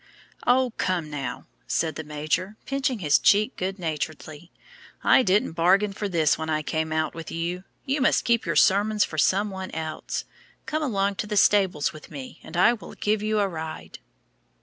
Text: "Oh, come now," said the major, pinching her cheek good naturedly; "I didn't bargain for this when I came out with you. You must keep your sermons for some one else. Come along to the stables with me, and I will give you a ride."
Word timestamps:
"Oh, 0.47 0.73
come 0.79 1.11
now," 1.11 1.45
said 1.67 1.93
the 1.93 2.03
major, 2.03 2.57
pinching 2.65 2.97
her 3.01 3.09
cheek 3.11 3.55
good 3.55 3.77
naturedly; 3.77 4.51
"I 5.03 5.21
didn't 5.21 5.51
bargain 5.51 5.93
for 5.93 6.09
this 6.09 6.39
when 6.39 6.49
I 6.49 6.63
came 6.63 6.91
out 6.91 7.13
with 7.13 7.29
you. 7.29 7.65
You 7.85 8.01
must 8.01 8.25
keep 8.25 8.43
your 8.43 8.55
sermons 8.55 9.03
for 9.05 9.19
some 9.19 9.51
one 9.51 9.69
else. 9.75 10.25
Come 10.65 10.81
along 10.81 11.17
to 11.17 11.27
the 11.27 11.37
stables 11.37 11.93
with 11.93 12.09
me, 12.09 12.39
and 12.41 12.57
I 12.57 12.73
will 12.73 12.93
give 12.95 13.21
you 13.21 13.39
a 13.41 13.47
ride." 13.47 13.99